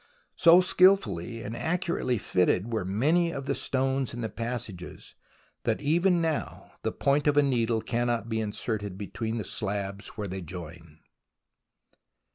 So 0.35 0.61
skilfully 0.61 1.43
and 1.43 1.55
accurately 1.55 2.17
fitted 2.17 2.73
were 2.73 2.83
many 2.83 3.31
of 3.31 3.45
the 3.45 3.53
stones 3.53 4.15
in 4.15 4.21
the 4.21 4.29
passages, 4.29 5.13
that 5.63 5.79
even 5.79 6.19
now 6.19 6.71
the 6.81 6.91
point 6.91 7.27
of 7.27 7.37
a 7.37 7.43
needle 7.43 7.83
cannot 7.83 8.27
be 8.27 8.41
inserted 8.41 8.97
between 8.97 9.37
the 9.37 9.43
slabs 9.43 10.07
where 10.17 10.27
they 10.27 10.41
join. 10.41 11.01